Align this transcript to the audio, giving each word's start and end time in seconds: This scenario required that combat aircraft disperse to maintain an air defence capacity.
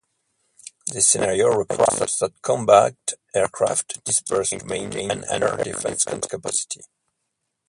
This 0.87 1.07
scenario 1.09 1.49
required 1.53 1.99
that 1.99 2.41
combat 2.41 2.95
aircraft 3.35 4.03
disperse 4.03 4.49
to 4.49 4.65
maintain 4.65 5.11
an 5.11 5.25
air 5.43 5.55
defence 5.57 6.05
capacity. 6.05 6.81